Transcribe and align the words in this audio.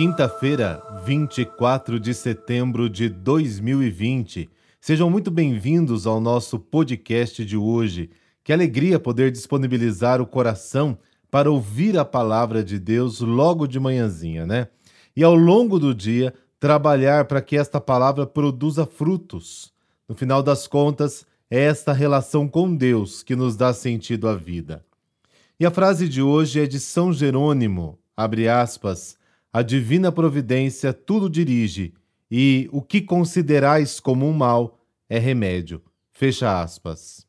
Quinta-feira, 0.00 0.82
24 1.04 2.00
de 2.00 2.14
setembro 2.14 2.88
de 2.88 3.06
2020. 3.10 4.48
Sejam 4.80 5.10
muito 5.10 5.30
bem-vindos 5.30 6.06
ao 6.06 6.18
nosso 6.18 6.58
podcast 6.58 7.44
de 7.44 7.54
hoje. 7.54 8.08
Que 8.42 8.50
alegria 8.50 8.98
poder 8.98 9.30
disponibilizar 9.30 10.18
o 10.18 10.26
coração 10.26 10.96
para 11.30 11.50
ouvir 11.50 11.98
a 11.98 12.04
palavra 12.06 12.64
de 12.64 12.78
Deus 12.78 13.20
logo 13.20 13.66
de 13.66 13.78
manhãzinha, 13.78 14.46
né? 14.46 14.68
E 15.14 15.22
ao 15.22 15.34
longo 15.34 15.78
do 15.78 15.94
dia, 15.94 16.32
trabalhar 16.58 17.26
para 17.26 17.42
que 17.42 17.54
esta 17.54 17.78
palavra 17.78 18.26
produza 18.26 18.86
frutos. 18.86 19.70
No 20.08 20.14
final 20.14 20.42
das 20.42 20.66
contas, 20.66 21.26
é 21.50 21.60
esta 21.60 21.92
relação 21.92 22.48
com 22.48 22.74
Deus 22.74 23.22
que 23.22 23.36
nos 23.36 23.54
dá 23.54 23.74
sentido 23.74 24.30
à 24.30 24.34
vida. 24.34 24.82
E 25.60 25.66
a 25.66 25.70
frase 25.70 26.08
de 26.08 26.22
hoje 26.22 26.58
é 26.58 26.66
de 26.66 26.80
São 26.80 27.12
Jerônimo, 27.12 27.98
abre 28.16 28.48
aspas, 28.48 29.19
a 29.52 29.62
divina 29.62 30.12
providência 30.12 30.92
tudo 30.92 31.28
dirige, 31.28 31.92
e 32.30 32.68
o 32.72 32.80
que 32.80 33.00
considerais 33.00 33.98
como 33.98 34.26
um 34.28 34.32
mal 34.32 34.78
é 35.08 35.18
remédio. 35.18 35.82
Fecha 36.12 36.60
aspas. 36.60 37.26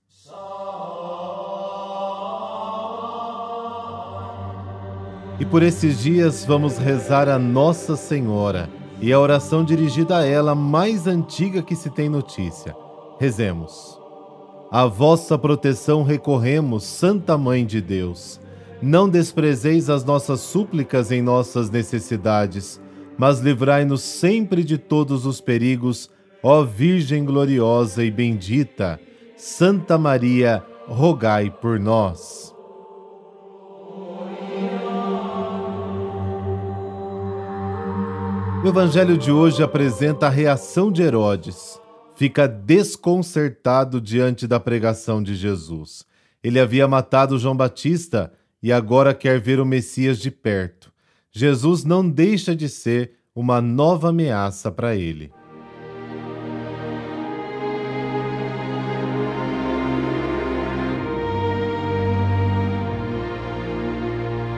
E 5.39 5.45
por 5.45 5.63
esses 5.63 5.99
dias 5.99 6.45
vamos 6.45 6.77
rezar 6.77 7.27
a 7.27 7.39
Nossa 7.39 7.95
Senhora 7.95 8.69
e 9.02 9.11
a 9.11 9.19
oração 9.19 9.66
dirigida 9.66 10.19
a 10.19 10.25
ela 10.25 10.53
mais 10.53 11.08
antiga 11.08 11.63
que 11.63 11.75
se 11.75 11.89
tem 11.89 12.08
notícia. 12.08 12.75
Rezemos. 13.19 13.99
A 14.69 14.85
vossa 14.85 15.39
proteção 15.39 16.03
recorremos, 16.03 16.83
Santa 16.83 17.38
Mãe 17.39 17.66
de 17.66 17.81
Deus. 17.81 18.39
Não 18.81 19.08
desprezeis 19.08 19.92
as 19.92 20.03
nossas 20.03 20.39
súplicas 20.39 21.11
em 21.11 21.22
nossas 21.22 21.69
necessidades, 21.69 22.81
mas 23.16 23.39
livrai-nos 23.39 24.02
sempre 24.02 24.64
de 24.64 24.78
todos 24.78 25.25
os 25.28 25.39
perigos, 25.39 26.09
ó 26.42 26.64
Virgem 26.64 27.23
gloriosa 27.23 28.03
e 28.03 28.09
bendita. 28.09 29.00
Santa 29.38 29.97
Maria, 30.00 30.64
rogai 30.88 31.52
por 31.52 31.80
nós. 31.80 32.56
O 38.63 38.67
evangelho 38.67 39.17
de 39.17 39.31
hoje 39.31 39.61
apresenta 39.61 40.28
a 40.28 40.30
reação 40.30 40.91
de 40.91 41.02
Herodes. 41.02 41.80
Fica 42.16 42.47
desconcertado 42.47 44.00
diante 44.00 44.47
da 44.47 44.59
pregação 44.59 45.22
de 45.22 45.36
Jesus. 45.36 46.06
Ele 46.44 46.59
havia 46.59 46.88
matado 46.88 47.39
João 47.39 47.56
Batista 47.56 48.31
e 48.62 48.72
agora 48.72 49.14
quer 49.14 49.40
ver 49.40 49.59
o 49.59 49.66
Messias 49.66 50.20
de 50.20 50.30
perto. 50.30 50.92
Jesus 51.31 51.84
não 51.84 52.08
deixa 52.08 52.56
de 52.56 52.70
ser 52.70 53.14
uma 53.34 53.62
nova 53.62 54.09
ameaça 54.09 54.72
para 54.72 54.95
ele. 54.95 55.31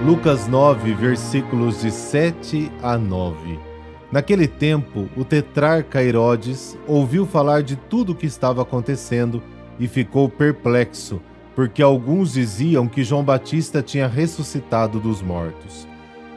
Lucas 0.06 0.50
9, 0.50 0.94
versículos 0.96 1.80
de 1.80 1.90
7 1.90 2.70
a 2.82 2.98
9. 2.98 3.58
Naquele 4.12 4.50
tempo, 4.50 5.08
o 5.16 5.24
tetrarca 5.24 6.04
Herodes 6.04 6.78
ouviu 6.86 7.26
falar 7.26 7.64
de 7.64 7.78
tudo 7.78 8.12
o 8.12 8.16
que 8.16 8.26
estava 8.26 8.62
acontecendo 8.62 9.42
e 9.80 9.88
ficou 9.88 10.28
perplexo 10.28 11.22
porque 11.56 11.82
alguns 11.82 12.34
diziam 12.34 12.88
que 12.88 13.04
João 13.04 13.24
Batista 13.24 13.82
tinha 13.82 14.08
ressuscitado 14.08 15.00
dos 15.00 15.22
mortos. 15.22 15.88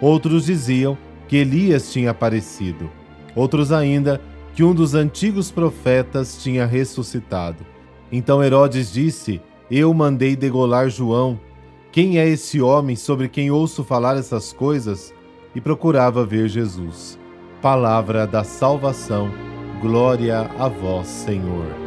Outros 0.00 0.47
diziam 0.47 0.97
que 1.27 1.36
Elias 1.36 1.92
tinha 1.92 2.11
aparecido. 2.11 2.91
Outros 3.35 3.73
ainda 3.73 4.20
que 4.55 4.63
um 4.63 4.74
dos 4.74 4.95
antigos 4.95 5.51
profetas 5.51 6.42
tinha 6.42 6.67
ressuscitado. 6.67 7.64
Então 8.11 8.42
Herodes 8.42 8.92
disse: 8.92 9.40
Eu 9.70 9.92
mandei 9.92 10.36
degolar 10.36 10.89
João. 10.89 11.39
Quem 11.92 12.19
é 12.19 12.29
esse 12.29 12.61
homem 12.61 12.95
sobre 12.95 13.29
quem 13.29 13.51
ouço 13.51 13.83
falar 13.83 14.17
essas 14.17 14.52
coisas? 14.52 15.14
E 15.55 15.61
procurava 15.61 16.27
ver 16.27 16.48
Jesus. 16.48 17.19
Palavra 17.63 18.27
da 18.27 18.45
salvação. 18.45 19.30
Glória 19.80 20.51
a 20.58 20.69
vós, 20.69 21.07
Senhor. 21.07 21.86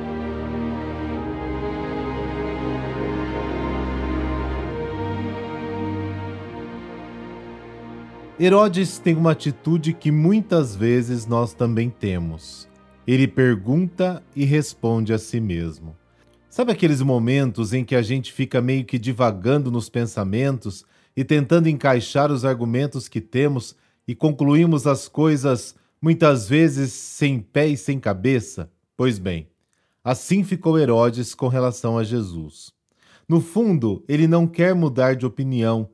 Herodes 8.41 8.99
tem 8.99 9.17
uma 9.17 9.31
atitude 9.31 9.91
que 9.91 10.13
muitas 10.13 10.73
vezes 10.73 11.25
nós 11.25 11.53
também 11.53 11.89
temos. 11.89 12.69
Ele 13.05 13.27
pergunta 13.27 14.23
e 14.33 14.45
responde 14.45 15.11
a 15.11 15.17
si 15.17 15.41
mesmo. 15.41 15.93
Sabe 16.49 16.71
aqueles 16.71 17.01
momentos 17.01 17.73
em 17.73 17.83
que 17.83 17.93
a 17.93 18.01
gente 18.01 18.31
fica 18.31 18.61
meio 18.61 18.85
que 18.85 18.97
divagando 18.97 19.69
nos 19.69 19.89
pensamentos 19.89 20.85
e 21.17 21.25
tentando 21.25 21.67
encaixar 21.67 22.31
os 22.31 22.45
argumentos 22.45 23.09
que 23.09 23.19
temos 23.19 23.75
e 24.07 24.15
concluímos 24.15 24.87
as 24.87 25.09
coisas 25.09 25.75
muitas 26.01 26.47
vezes 26.47 26.93
sem 26.93 27.41
pé 27.41 27.67
e 27.67 27.75
sem 27.75 27.99
cabeça? 27.99 28.71
Pois 28.95 29.19
bem, 29.19 29.49
assim 30.01 30.45
ficou 30.45 30.79
Herodes 30.79 31.35
com 31.35 31.49
relação 31.49 31.97
a 31.97 32.05
Jesus. 32.05 32.71
No 33.27 33.41
fundo, 33.41 34.01
ele 34.07 34.27
não 34.27 34.47
quer 34.47 34.73
mudar 34.73 35.17
de 35.17 35.25
opinião 35.25 35.89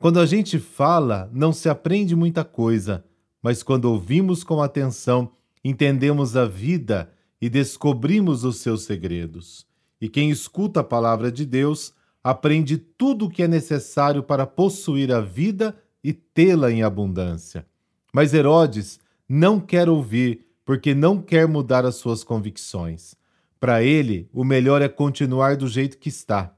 quando 0.00 0.18
a 0.18 0.24
gente 0.24 0.58
fala, 0.58 1.30
não 1.30 1.52
se 1.52 1.68
aprende 1.68 2.16
muita 2.16 2.42
coisa, 2.42 3.04
mas 3.42 3.62
quando 3.62 3.84
ouvimos 3.84 4.42
com 4.42 4.62
atenção, 4.62 5.30
entendemos 5.62 6.38
a 6.38 6.46
vida 6.46 7.12
e 7.38 7.50
descobrimos 7.50 8.42
os 8.42 8.56
seus 8.56 8.84
segredos. 8.84 9.66
E 10.00 10.08
quem 10.08 10.30
escuta 10.30 10.80
a 10.80 10.84
palavra 10.84 11.30
de 11.30 11.44
Deus 11.44 11.92
aprende 12.24 12.78
tudo 12.78 13.26
o 13.26 13.30
que 13.30 13.42
é 13.42 13.48
necessário 13.48 14.22
para 14.22 14.46
possuir 14.46 15.12
a 15.12 15.20
vida 15.20 15.76
e 16.02 16.14
tê-la 16.14 16.72
em 16.72 16.82
abundância. 16.82 17.66
Mas 18.10 18.32
Herodes 18.32 18.98
não 19.28 19.60
quer 19.60 19.86
ouvir 19.86 20.46
porque 20.64 20.94
não 20.94 21.20
quer 21.20 21.46
mudar 21.46 21.84
as 21.84 21.96
suas 21.96 22.24
convicções. 22.24 23.14
Para 23.60 23.82
ele, 23.82 24.30
o 24.32 24.44
melhor 24.44 24.80
é 24.80 24.88
continuar 24.88 25.58
do 25.58 25.68
jeito 25.68 25.98
que 25.98 26.08
está. 26.08 26.56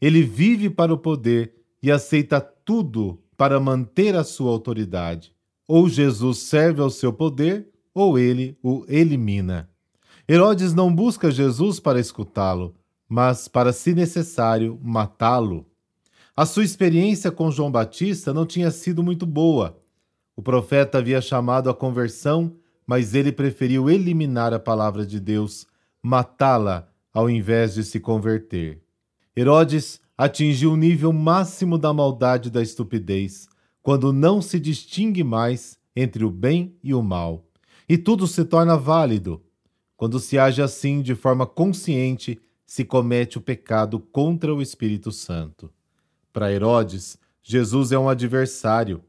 Ele 0.00 0.24
vive 0.24 0.68
para 0.68 0.92
o 0.92 0.98
poder 0.98 1.57
e 1.82 1.90
aceita 1.90 2.40
tudo 2.40 3.20
para 3.36 3.60
manter 3.60 4.16
a 4.16 4.24
sua 4.24 4.50
autoridade. 4.50 5.32
Ou 5.66 5.88
Jesus 5.88 6.38
serve 6.38 6.80
ao 6.80 6.90
seu 6.90 7.12
poder, 7.12 7.68
ou 7.94 8.18
ele 8.18 8.56
o 8.62 8.84
elimina. 8.88 9.68
Herodes 10.28 10.74
não 10.74 10.94
busca 10.94 11.30
Jesus 11.30 11.80
para 11.80 12.00
escutá-lo, 12.00 12.74
mas 13.08 13.48
para, 13.48 13.72
se 13.72 13.94
necessário, 13.94 14.78
matá-lo. 14.82 15.66
A 16.36 16.44
sua 16.46 16.64
experiência 16.64 17.30
com 17.30 17.50
João 17.50 17.70
Batista 17.70 18.32
não 18.32 18.46
tinha 18.46 18.70
sido 18.70 19.02
muito 19.02 19.26
boa. 19.26 19.80
O 20.36 20.42
profeta 20.42 20.98
havia 20.98 21.20
chamado 21.20 21.68
a 21.68 21.74
conversão, 21.74 22.54
mas 22.86 23.14
ele 23.14 23.32
preferiu 23.32 23.90
eliminar 23.90 24.52
a 24.54 24.58
palavra 24.58 25.04
de 25.04 25.18
Deus, 25.18 25.66
matá-la, 26.02 26.88
ao 27.12 27.28
invés 27.28 27.74
de 27.74 27.82
se 27.82 27.98
converter. 27.98 28.80
Herodes 29.36 30.00
atingiu 30.18 30.72
o 30.72 30.76
nível 30.76 31.12
máximo 31.12 31.78
da 31.78 31.94
maldade 31.94 32.48
e 32.48 32.50
da 32.50 32.60
estupidez, 32.60 33.48
quando 33.80 34.12
não 34.12 34.42
se 34.42 34.58
distingue 34.58 35.22
mais 35.22 35.78
entre 35.94 36.24
o 36.24 36.30
bem 36.30 36.76
e 36.82 36.92
o 36.92 37.00
mal, 37.00 37.46
e 37.88 37.96
tudo 37.96 38.26
se 38.26 38.44
torna 38.44 38.76
válido. 38.76 39.40
Quando 39.96 40.18
se 40.18 40.36
age 40.36 40.60
assim 40.60 41.00
de 41.02 41.14
forma 41.14 41.46
consciente, 41.46 42.40
se 42.66 42.84
comete 42.84 43.38
o 43.38 43.40
pecado 43.40 44.00
contra 44.00 44.52
o 44.52 44.60
Espírito 44.60 45.12
Santo. 45.12 45.70
Para 46.32 46.52
Herodes, 46.52 47.16
Jesus 47.42 47.92
é 47.92 47.98
um 47.98 48.08
adversário. 48.08 49.02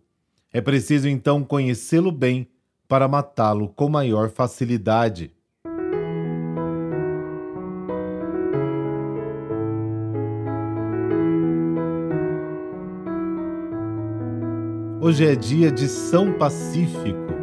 É 0.53 0.61
preciso 0.61 1.09
então 1.09 1.43
conhecê-lo 1.43 2.11
bem 2.11 2.47
para 2.87 3.07
matá-lo 3.07 3.69
com 3.69 3.89
maior 3.89 4.29
facilidade. 4.29 5.31
Hoje 15.09 15.25
é 15.25 15.35
dia 15.35 15.71
de 15.71 15.87
São 15.87 16.33
Pacífico. 16.33 17.33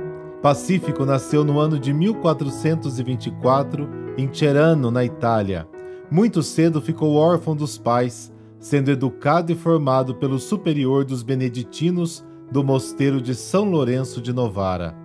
Pacífico 0.41 1.05
nasceu 1.05 1.43
no 1.43 1.59
ano 1.59 1.81
de 1.81 1.93
1424 1.93 3.89
em 4.17 4.33
Cerano, 4.33 4.89
na 4.89 5.05
Itália. 5.05 5.67
Muito 6.09 6.45
cedo 6.45 6.81
ficou 6.81 7.17
órfão 7.17 7.57
dos 7.57 7.77
pais, 7.77 8.33
sendo 8.61 8.93
educado 8.93 9.51
e 9.51 9.57
formado 9.57 10.15
pelo 10.15 10.39
superior 10.39 11.05
dos 11.05 11.25
beneditinos 11.25 12.25
do 12.53 12.63
mosteiro 12.63 13.21
de 13.21 13.35
São 13.35 13.69
Lourenço 13.69 14.23
de 14.23 14.33
Novara. 14.33 14.97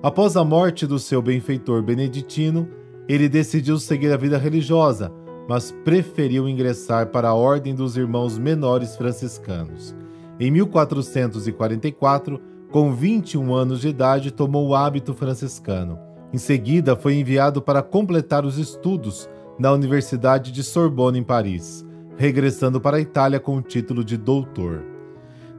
Após 0.00 0.36
a 0.36 0.44
morte 0.44 0.86
do 0.86 1.00
seu 1.00 1.20
benfeitor 1.20 1.82
beneditino, 1.82 2.68
ele 3.08 3.28
decidiu 3.28 3.80
seguir 3.80 4.12
a 4.12 4.16
vida 4.16 4.38
religiosa, 4.38 5.12
mas 5.48 5.72
preferiu 5.84 6.48
ingressar 6.48 7.08
para 7.08 7.30
a 7.30 7.34
Ordem 7.34 7.74
dos 7.74 7.96
Irmãos 7.96 8.38
Menores 8.38 8.94
Franciscanos. 8.94 10.05
Em 10.38 10.50
1444, 10.50 12.40
com 12.70 12.92
21 12.92 13.54
anos 13.54 13.80
de 13.80 13.88
idade, 13.88 14.30
tomou 14.30 14.68
o 14.68 14.74
hábito 14.74 15.14
franciscano. 15.14 15.98
Em 16.32 16.38
seguida, 16.38 16.94
foi 16.94 17.14
enviado 17.14 17.62
para 17.62 17.82
completar 17.82 18.44
os 18.44 18.58
estudos 18.58 19.28
na 19.58 19.72
Universidade 19.72 20.52
de 20.52 20.62
Sorbonne, 20.62 21.18
em 21.18 21.22
Paris, 21.22 21.84
regressando 22.16 22.80
para 22.80 22.98
a 22.98 23.00
Itália 23.00 23.40
com 23.40 23.56
o 23.56 23.62
título 23.62 24.04
de 24.04 24.16
doutor. 24.16 24.84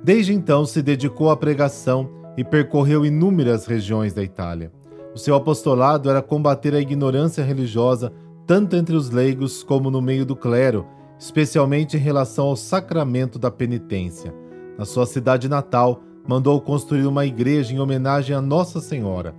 Desde 0.04 0.34
então, 0.34 0.66
se 0.66 0.82
dedicou 0.82 1.32
à 1.32 1.38
pregação 1.38 2.10
e 2.38 2.44
percorreu 2.44 3.06
inúmeras 3.06 3.66
regiões 3.66 4.14
da 4.14 4.24
Itália. 4.24 4.72
O 5.16 5.18
seu 5.18 5.34
apostolado 5.34 6.10
era 6.10 6.22
combater 6.22 6.76
a 6.76 6.80
ignorância 6.80 7.44
religiosa 7.44 8.14
tanto 8.46 8.78
entre 8.78 8.96
os 8.96 9.10
leigos 9.10 9.62
como 9.62 9.92
no 9.92 10.02
meio 10.02 10.26
do 10.26 10.36
clero, 10.36 10.86
especialmente 11.20 11.98
em 11.98 12.00
relação 12.00 12.46
ao 12.46 12.56
sacramento 12.56 13.38
da 13.38 13.52
penitência. 13.52 14.34
Na 14.78 14.86
sua 14.86 15.06
cidade 15.06 15.50
natal, 15.50 16.02
mandou 16.28 16.60
construir 16.62 17.06
uma 17.08 17.26
igreja 17.26 17.74
em 17.74 17.80
homenagem 17.80 18.36
a 18.36 18.42
Nossa 18.42 18.80
Senhora. 18.80 19.34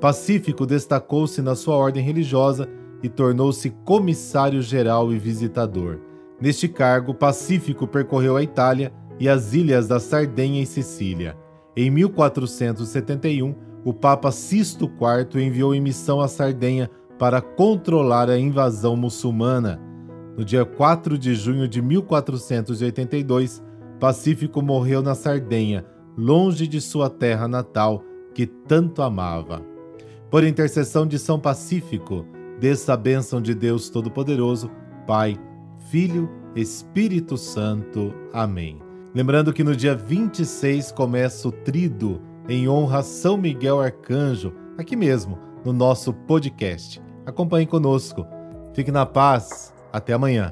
Pacífico 0.00 0.64
destacou-se 0.64 1.42
na 1.42 1.54
sua 1.54 1.76
ordem 1.76 2.02
religiosa 2.02 2.68
e 3.02 3.08
tornou-se 3.08 3.70
comissário 3.84 4.62
geral 4.62 5.12
e 5.12 5.18
visitador. 5.18 5.98
Neste 6.40 6.68
cargo, 6.68 7.14
Pacífico 7.14 7.86
percorreu 7.86 8.36
a 8.36 8.42
Itália 8.42 8.92
e 9.18 9.28
as 9.28 9.52
ilhas 9.52 9.88
da 9.88 9.98
Sardenha 9.98 10.62
e 10.62 10.66
Sicília. 10.66 11.36
Em 11.76 11.90
1471, 11.90 13.54
o 13.84 13.92
Papa 13.92 14.30
Sisto 14.30 14.84
IV 14.84 15.42
enviou 15.42 15.74
em 15.74 15.80
missão 15.80 16.20
a 16.20 16.28
Sardenha 16.28 16.90
para 17.18 17.40
controlar 17.40 18.30
a 18.30 18.38
invasão 18.38 18.96
muçulmana. 18.96 19.80
No 20.36 20.44
dia 20.44 20.64
4 20.64 21.18
de 21.18 21.34
junho 21.34 21.68
de 21.68 21.82
1482, 21.82 23.62
Pacífico 24.00 24.62
morreu 24.62 25.02
na 25.02 25.14
Sardenha, 25.14 25.84
longe 26.16 26.66
de 26.66 26.80
sua 26.80 27.10
terra 27.10 27.46
natal, 27.46 28.02
que 28.34 28.46
tanto 28.46 29.02
amava. 29.02 29.62
Por 30.30 30.42
intercessão 30.42 31.06
de 31.06 31.18
São 31.18 31.38
Pacífico, 31.38 32.24
desça 32.58 32.94
a 32.94 32.96
bênção 32.96 33.42
de 33.42 33.54
Deus 33.54 33.90
Todo-Poderoso, 33.90 34.70
Pai, 35.06 35.38
Filho, 35.90 36.30
Espírito 36.56 37.36
Santo. 37.36 38.14
Amém. 38.32 38.80
Lembrando 39.14 39.52
que 39.52 39.62
no 39.62 39.76
dia 39.76 39.94
26 39.94 40.92
começa 40.92 41.46
o 41.48 41.52
Trido 41.52 42.22
em 42.48 42.68
honra 42.68 43.00
a 43.00 43.02
São 43.02 43.36
Miguel 43.36 43.80
Arcanjo, 43.80 44.52
aqui 44.78 44.96
mesmo, 44.96 45.38
no 45.62 45.74
nosso 45.74 46.12
podcast. 46.12 47.02
Acompanhe 47.26 47.66
conosco. 47.66 48.26
Fique 48.72 48.90
na 48.90 49.04
paz. 49.04 49.74
Até 49.92 50.14
amanhã. 50.14 50.48